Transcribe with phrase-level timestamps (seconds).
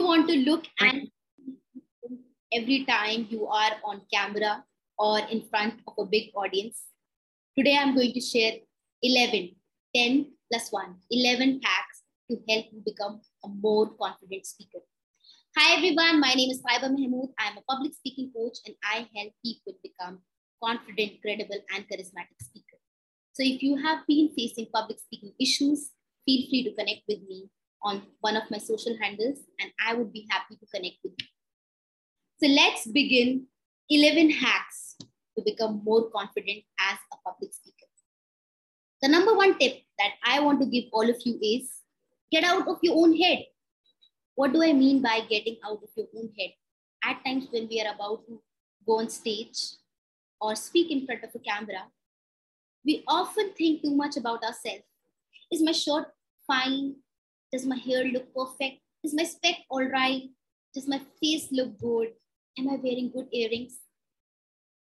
[0.00, 1.08] want to look and
[2.52, 4.64] every time you are on camera
[4.96, 6.84] or in front of a big audience.
[7.56, 8.52] Today, I'm going to share
[9.02, 9.56] 11,
[9.94, 14.78] 10 plus 1, 11 hacks to help you become a more confident speaker.
[15.56, 16.20] Hi, everyone.
[16.20, 17.30] My name is Taiba Mahmood.
[17.38, 20.20] I'm a public speaking coach and I help people become
[20.62, 22.84] confident, credible, and charismatic speakers.
[23.32, 25.90] So if you have been facing public speaking issues,
[26.24, 27.50] feel free to connect with me
[27.82, 31.26] on one of my social handles and I would be happy to connect with you.
[32.40, 33.46] So let's begin
[33.90, 37.86] 11 hacks to become more confident as a public speaker.
[39.02, 41.70] The number one tip that I want to give all of you is
[42.32, 43.44] get out of your own head.
[44.34, 46.50] What do I mean by getting out of your own head?
[47.04, 48.40] At times when we are about to
[48.86, 49.58] go on stage
[50.40, 51.86] or speak in front of a camera,
[52.84, 54.84] we often think too much about ourselves.
[55.52, 56.06] Is my shirt
[56.46, 56.96] fine?
[57.52, 58.80] Does my hair look perfect?
[59.02, 60.22] Is my spec all right?
[60.74, 62.08] Does my face look good?
[62.58, 63.78] Am I wearing good earrings?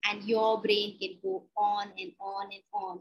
[0.04, 3.00] And your brain can go on and on and on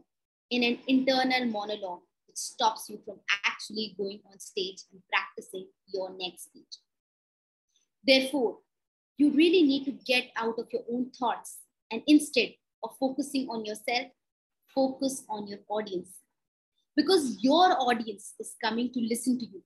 [0.49, 6.11] in an internal monologue which stops you from actually going on stage and practicing your
[6.17, 6.77] next speech.
[8.05, 8.59] Therefore,
[9.17, 11.57] you really need to get out of your own thoughts
[11.91, 12.53] and instead
[12.83, 14.07] of focusing on yourself,
[14.73, 16.20] focus on your audience
[16.95, 19.63] because your audience is coming to listen to you.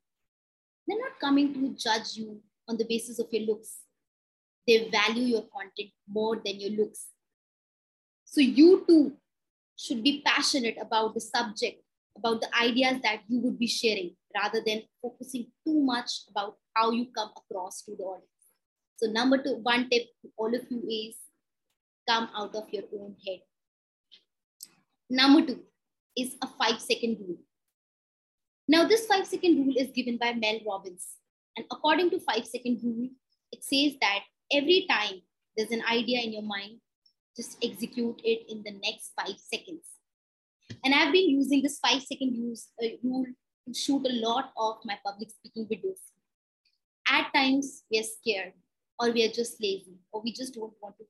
[0.88, 3.80] They're not coming to judge you on the basis of your looks.
[4.68, 7.08] They value your content more than your looks.
[8.26, 9.14] So you too
[9.78, 11.82] should be passionate about the subject,
[12.18, 16.92] about the ideas that you would be sharing, rather than focusing too much about how
[16.92, 18.30] you come across to the audience.
[18.98, 21.16] So number two, one tip to all of you is
[22.08, 23.40] come out of your own head.
[25.10, 25.60] Number two,
[26.18, 27.38] is a five second rule.
[28.68, 31.06] Now, this five second rule is given by Mel Robbins.
[31.56, 33.10] And according to five second rule,
[33.52, 34.20] it says that
[34.52, 35.22] every time
[35.56, 36.80] there's an idea in your mind,
[37.36, 39.84] just execute it in the next five seconds.
[40.84, 43.26] And I've been using this five second use, uh, rule
[43.68, 46.00] to shoot a lot of my public speaking videos.
[47.08, 48.54] At times, we are scared,
[49.00, 51.06] or we are just lazy, or we just don't want to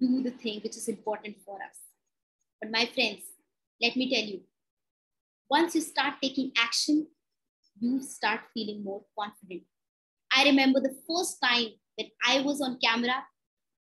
[0.00, 1.78] do the thing which is important for us.
[2.60, 3.20] But my friends,
[3.80, 4.40] let me tell you,
[5.50, 7.06] once you start taking action,
[7.78, 9.62] you start feeling more confident.
[10.32, 11.68] I remember the first time
[11.98, 13.24] that I was on camera,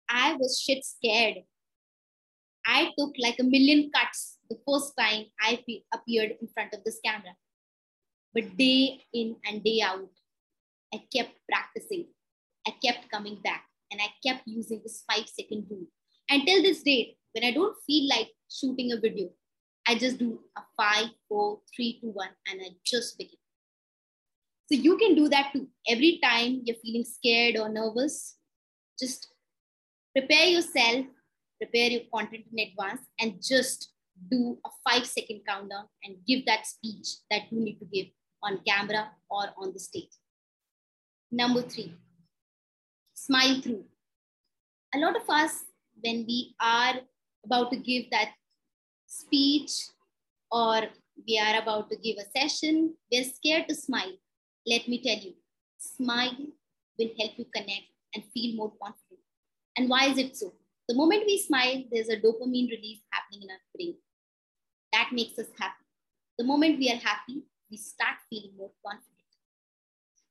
[0.09, 1.37] I was shit scared.
[2.65, 5.63] I took like a million cuts the first time I
[5.93, 7.35] appeared in front of this camera.
[8.33, 10.09] But day in and day out,
[10.93, 12.07] I kept practicing.
[12.67, 15.87] I kept coming back and I kept using this five second rule.
[16.29, 19.29] Until this date, when I don't feel like shooting a video,
[19.87, 23.37] I just do a five, four, three, two, one, and I just begin.
[24.71, 25.67] So you can do that too.
[25.87, 28.37] Every time you're feeling scared or nervous,
[28.99, 29.27] just
[30.15, 31.05] prepare yourself,
[31.59, 33.91] prepare your content in advance, and just
[34.29, 38.07] do a five second countdown and give that speech that you need to give
[38.43, 40.11] on camera or on the stage.
[41.31, 41.93] Number three,
[43.13, 43.85] smile through.
[44.93, 45.63] A lot of us,
[46.03, 46.95] when we are
[47.45, 48.29] about to give that
[49.11, 49.71] speech
[50.51, 50.83] or
[51.27, 54.15] we are about to give a session, we're scared to smile.
[54.65, 55.33] Let me tell you,
[55.77, 56.37] smile
[56.97, 59.19] will help you connect and feel more confident.
[59.77, 60.53] And why is it so?
[60.87, 63.95] The moment we smile, there's a dopamine release happening in our brain.
[64.93, 65.85] That makes us happy.
[66.37, 69.07] The moment we are happy, we start feeling more confident.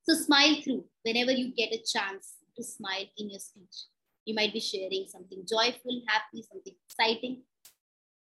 [0.02, 3.86] So smile through whenever you get a chance to smile in your speech.
[4.24, 7.42] You might be sharing something joyful, happy, something exciting.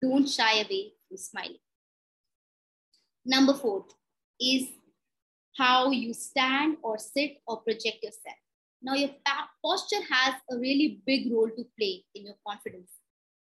[0.02, 1.58] Don't shy away from smiling.
[3.24, 3.86] Number four
[4.40, 4.68] is
[5.56, 8.36] how you stand or sit or project yourself.
[8.82, 9.10] Now, your
[9.64, 12.90] posture has a really big role to play in your confidence.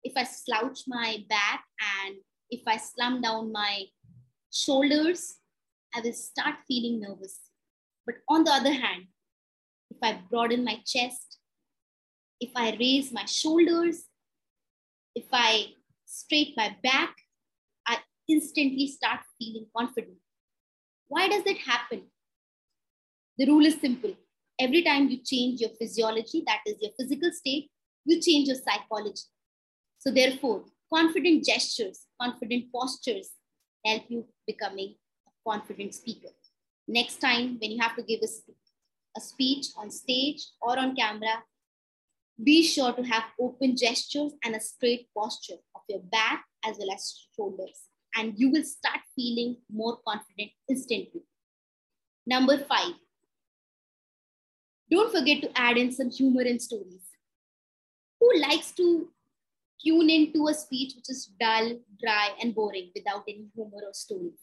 [0.04, 1.64] If I slouch my back
[2.06, 2.16] and
[2.50, 3.84] if I slump down my
[4.52, 5.36] shoulders,
[5.94, 7.38] I will start feeling nervous.
[8.04, 9.06] But on the other hand,
[9.90, 11.38] if I broaden my chest,
[12.40, 14.04] if I raise my shoulders,
[15.14, 15.74] if I
[16.12, 17.14] straight my back,
[17.88, 17.98] I
[18.28, 20.18] instantly start feeling confident.
[21.08, 22.02] Why does that happen?
[23.38, 24.14] The rule is simple.
[24.60, 27.70] Every time you change your physiology, that is your physical state,
[28.04, 29.22] you change your psychology.
[29.98, 33.30] So therefore, confident gestures, confident postures
[33.84, 34.94] help you becoming
[35.26, 36.28] a confident speaker.
[36.86, 38.28] Next time when you have to give a,
[39.16, 41.42] a speech on stage or on camera,
[42.42, 46.92] be sure to have open gestures and a straight posture of your back as well
[46.92, 47.82] as shoulders.
[48.16, 51.22] And you will start feeling more confident instantly.
[52.26, 52.94] Number five,
[54.90, 57.02] Don't forget to add in some humor and stories.
[58.20, 59.08] Who likes to
[59.84, 64.38] tune into a speech which is dull, dry, and boring without any humor or stories?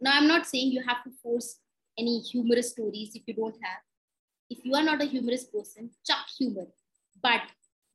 [0.00, 1.60] Now, I'm not saying you have to force
[1.96, 3.80] any humorous stories if you don't have.
[4.50, 6.66] If you are not a humorous person, chuck humor.
[7.22, 7.42] But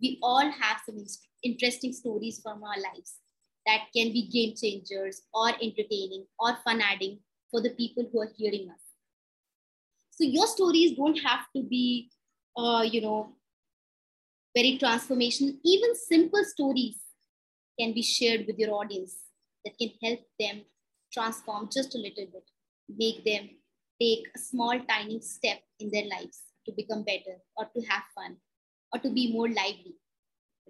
[0.01, 1.03] we all have some
[1.43, 3.15] interesting stories from our lives
[3.65, 7.19] that can be game changers or entertaining or fun adding
[7.51, 8.81] for the people who are hearing us.
[10.11, 12.09] So your stories don't have to be,
[12.55, 13.35] uh, you know,
[14.55, 15.57] very transformational.
[15.63, 16.95] Even simple stories
[17.79, 19.15] can be shared with your audience
[19.63, 20.61] that can help them
[21.13, 22.49] transform just a little bit,
[22.89, 23.49] make them
[24.01, 28.37] take a small, tiny step in their lives to become better or to have fun
[28.93, 29.95] or to be more lively,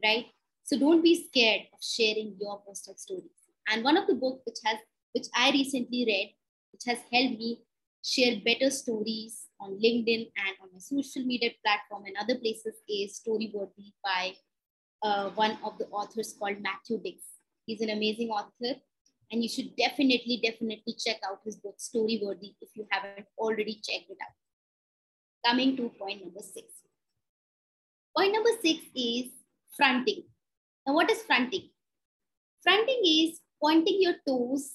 [0.03, 0.27] right?
[0.63, 3.37] So don't be scared of sharing your personal stories.
[3.69, 4.77] And one of the books which has
[5.13, 6.33] which I recently read,
[6.71, 7.61] which has helped me
[8.03, 13.19] share better stories on LinkedIn and on my social media platform and other places is
[13.19, 14.33] Storyworthy by
[15.03, 17.25] uh, one of the authors called Matthew Dicks.
[17.65, 18.79] He's an amazing author
[19.31, 24.09] and you should definitely, definitely check out his book Storyworthy if you haven't already checked
[24.09, 24.35] it out.
[25.45, 26.67] Coming to point number six.
[28.17, 29.25] Point number six is
[29.75, 30.23] fronting.
[30.87, 31.69] Now, what is fronting?
[32.63, 34.71] Fronting is pointing your toes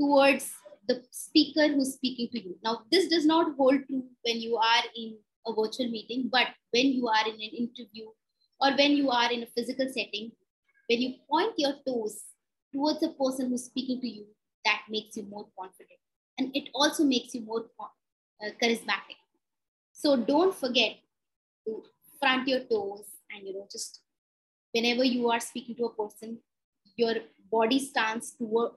[0.00, 0.50] towards
[0.88, 2.56] the speaker who's speaking to you.
[2.64, 6.86] Now, this does not hold true when you are in a virtual meeting, but when
[6.86, 8.06] you are in an interview
[8.58, 10.32] or when you are in a physical setting,
[10.88, 12.22] when you point your toes
[12.72, 14.24] towards a person who's speaking to you,
[14.64, 16.00] that makes you more confident.
[16.38, 19.20] And it also makes you more uh, charismatic.
[19.92, 20.96] So don't forget
[21.66, 21.82] to
[22.24, 24.00] front your toes and, you know, just
[24.72, 26.38] whenever you are speaking to a person,
[26.96, 27.16] your
[27.52, 28.72] body stance toward,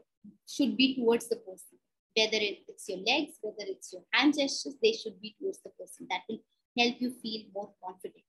[0.46, 1.78] should be towards the person.
[2.18, 6.08] Whether it's your legs, whether it's your hand gestures, they should be towards the person.
[6.10, 6.40] That will
[6.78, 8.24] help you feel more confident.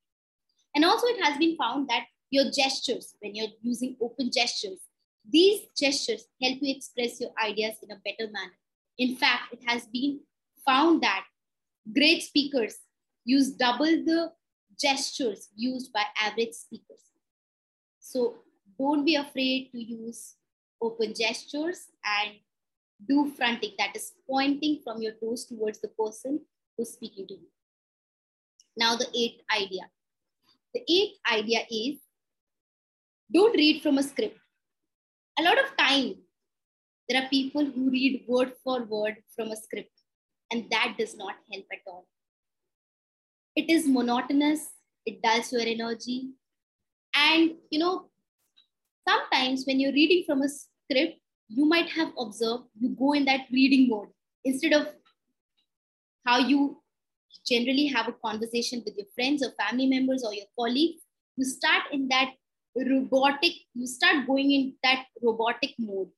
[0.75, 4.79] And also, it has been found that your gestures, when you're using open gestures,
[5.29, 8.57] these gestures help you express your ideas in a better manner.
[8.99, 10.21] In fact, it has been
[10.65, 11.25] found that
[11.93, 12.77] great speakers
[13.25, 14.33] use double the
[14.81, 17.03] gestures used by average speakers.
[18.01, 18.37] So
[18.79, 20.35] don't be afraid to use
[20.81, 22.37] open gestures and
[23.09, 26.41] do fronting, that is pointing from your toes towards the person
[26.77, 27.49] who's speaking to you.
[28.77, 29.91] Now, the eighth idea.
[30.75, 31.99] The eighth idea is
[33.33, 34.39] don't read from a script
[35.39, 36.15] a lot of time
[37.09, 40.03] there are people who read word for word from a script
[40.51, 42.07] and that does not help at all
[43.61, 44.67] it is monotonous
[45.07, 46.19] it dulls your energy
[47.15, 47.95] and you know
[49.09, 51.19] sometimes when you're reading from a script
[51.49, 54.09] you might have observed you go in that reading mode
[54.45, 54.89] instead of
[56.27, 56.83] how you
[57.47, 61.03] generally have a conversation with your friends or family members or your colleagues
[61.37, 62.31] you start in that
[62.87, 66.09] robotic, you start going in that robotic mode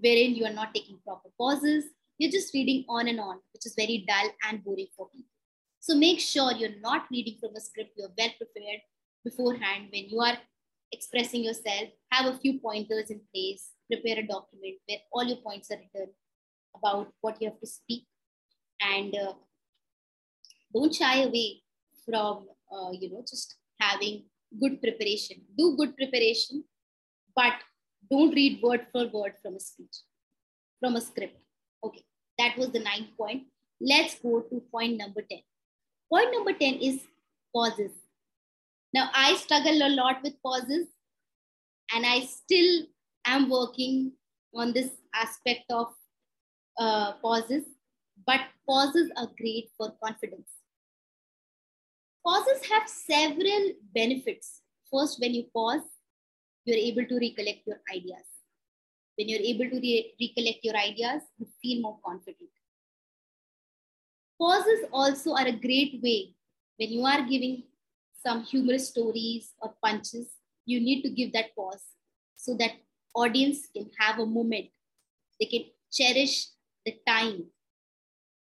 [0.00, 1.84] wherein you are not taking proper pauses.
[2.18, 5.30] You're just reading on and on, which is very dull and boring for people.
[5.80, 8.80] So make sure you're not reading from a script, you're well prepared
[9.24, 10.38] beforehand when you are
[10.92, 11.88] expressing yourself.
[12.12, 16.12] Have a few pointers in place, prepare a document where all your points are written
[16.76, 18.06] about what you have to speak.
[18.80, 19.32] And uh,
[20.74, 21.62] don't shy away
[22.04, 24.24] from, uh, you know, just having
[24.60, 25.42] good preparation.
[25.56, 26.64] Do good preparation,
[27.34, 27.54] but
[28.10, 29.96] don't read word for word from a speech,
[30.80, 31.38] from a script.
[31.84, 32.04] Okay,
[32.38, 33.44] that was the ninth point.
[33.80, 35.40] Let's go to point number 10.
[36.10, 37.00] Point number 10 is
[37.54, 37.92] pauses.
[38.94, 40.86] Now, I struggle a lot with pauses,
[41.94, 42.86] and I still
[43.26, 44.12] am working
[44.54, 45.88] on this aspect of
[46.78, 47.64] uh, pauses,
[48.26, 50.48] but pauses are great for confidence.
[52.24, 54.62] Pauses have several benefits.
[54.90, 55.82] First, when you pause,
[56.64, 58.24] you're able to recollect your ideas.
[59.16, 62.50] When you're able to re- recollect your ideas, you feel more confident.
[64.40, 66.34] Pauses also are a great way
[66.78, 67.64] when you are giving
[68.24, 70.28] some humorous stories or punches,
[70.64, 71.84] you need to give that pause
[72.36, 72.72] so that
[73.14, 74.66] audience can have a moment.
[75.40, 76.46] They can cherish
[76.84, 77.46] the time,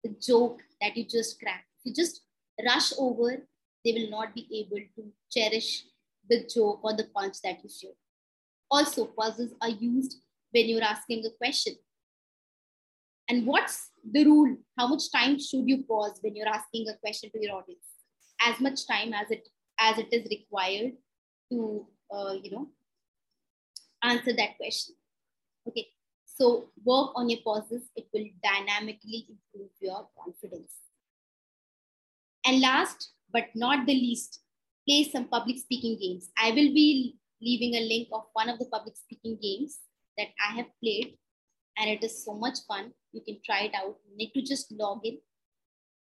[0.04, 1.65] the joke that you just cracked.
[1.80, 2.22] If you just
[2.65, 3.48] rush over,
[3.84, 5.84] they will not be able to cherish
[6.27, 7.98] the joke or the punch that you share.
[8.72, 10.18] Also, pauses are used
[10.51, 11.75] when you're asking a question.
[13.30, 14.56] And what's the rule?
[14.78, 17.86] How much time should you pause when you're asking a question to your audience?
[18.42, 19.48] As much time as it
[19.80, 20.94] as it is required
[21.52, 22.70] to uh, you know
[24.04, 24.96] answer that question.
[25.68, 25.88] Okay,
[26.26, 27.90] so work on your pauses.
[27.96, 30.72] It will dynamically improve your confidence.
[32.46, 34.42] And last but not the least,
[34.88, 36.30] play some public speaking games.
[36.38, 39.80] I will be leaving a link of one of the public speaking games
[40.18, 41.18] that I have played,
[41.78, 42.94] and it is so much fun.
[43.16, 43.96] You can try it out.
[44.10, 45.20] You need to just log in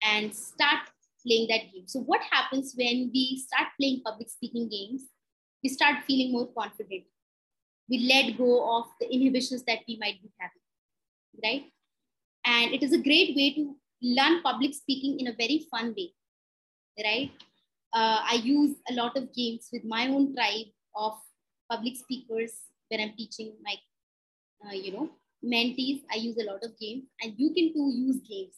[0.03, 0.89] and start
[1.25, 1.87] playing that game.
[1.87, 5.05] So, what happens when we start playing public speaking games?
[5.63, 7.05] We start feeling more confident.
[7.89, 10.65] We let go of the inhibitions that we might be having,
[11.45, 11.65] right?
[12.45, 16.13] And it is a great way to learn public speaking in a very fun way,
[17.05, 17.31] right?
[17.93, 21.13] Uh, I use a lot of games with my own tribe of
[21.71, 22.53] public speakers
[22.89, 23.75] when I'm teaching my,
[24.67, 25.11] uh, you know,
[25.45, 26.03] mentees.
[26.11, 28.55] I use a lot of games, and you can too use games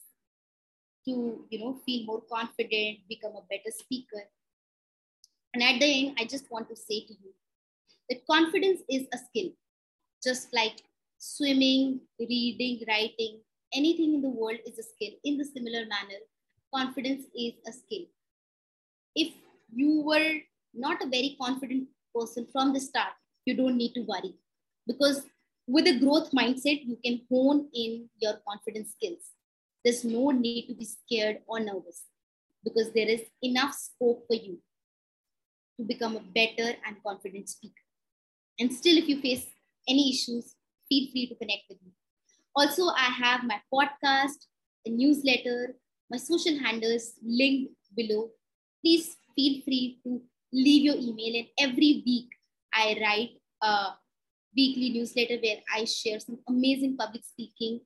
[1.06, 4.22] to, you know, feel more confident, become a better speaker.
[5.52, 7.32] And at the end, I just want to say to you
[8.08, 9.50] that confidence is a skill,
[10.22, 10.82] just like
[11.18, 13.40] swimming, reading, writing,
[13.72, 15.12] anything in the world is a skill.
[15.24, 16.20] In the similar manner,
[16.74, 18.06] confidence is a skill.
[19.14, 19.32] If
[19.72, 20.38] you were
[20.74, 23.12] not a very confident person from the start,
[23.44, 24.34] you don't need to worry
[24.86, 25.26] because
[25.66, 29.32] with a growth mindset, you can hone in your confidence skills.
[29.84, 32.04] There's no need to be scared or nervous
[32.62, 34.58] because there is enough scope for you
[35.78, 37.82] to become a better and confident speaker.
[38.58, 39.46] And still, if you face
[39.88, 40.54] any issues,
[40.88, 41.92] feel free to connect with me.
[42.54, 44.46] Also, I have my podcast,
[44.86, 45.74] a newsletter,
[46.10, 48.30] my social handles linked below.
[48.82, 51.34] Please feel free to leave your email.
[51.40, 52.28] And every week,
[52.72, 53.30] I write
[53.62, 53.94] a
[54.56, 57.80] weekly newsletter where I share some amazing public speaking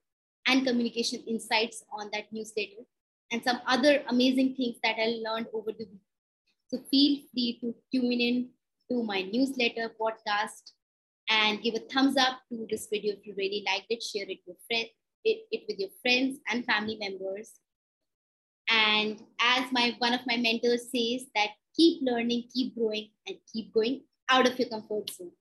[0.46, 2.84] and communication insights on that newsletter
[3.30, 6.00] and some other amazing things that I learned over the week.
[6.68, 8.50] So feel free to tune in
[8.90, 10.72] to my newsletter, podcast,
[11.28, 14.02] and give a thumbs up to this video if you really liked it.
[14.02, 14.86] Share it with, friend,
[15.24, 17.52] it, it with your friends and family members.
[18.70, 23.72] And as my one of my mentors says that keep learning, keep growing, and keep
[23.72, 25.32] going out of your comfort zone.